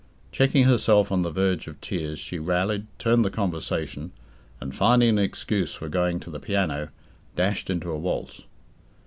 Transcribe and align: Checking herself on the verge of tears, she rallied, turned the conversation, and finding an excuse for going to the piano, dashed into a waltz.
Checking 0.31 0.63
herself 0.63 1.11
on 1.11 1.21
the 1.21 1.29
verge 1.29 1.67
of 1.67 1.79
tears, 1.79 2.17
she 2.17 2.39
rallied, 2.39 2.87
turned 2.97 3.23
the 3.23 3.29
conversation, 3.29 4.11
and 4.59 4.73
finding 4.75 5.09
an 5.09 5.19
excuse 5.19 5.75
for 5.75 5.89
going 5.89 6.19
to 6.21 6.31
the 6.31 6.39
piano, 6.39 6.89
dashed 7.35 7.69
into 7.69 7.91
a 7.91 7.97
waltz. 7.99 8.41